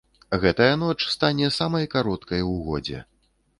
[0.45, 3.07] Гэтая ноч стане самай кароткай у годзе.